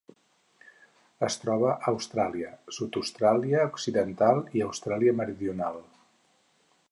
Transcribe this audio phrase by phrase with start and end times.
[1.27, 5.81] Es troba a Austràlia: sud d'Austràlia Occidental i Austràlia Meridional.